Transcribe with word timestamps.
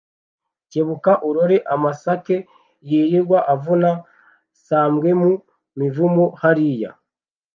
Kebuka 0.71 1.11
urore 1.27 1.57
amasakeYirirwa 1.73 3.39
avuna 3.53 3.89
sambweMu 4.65 5.29
mivumu 5.79 6.25
hariya! 6.41 6.91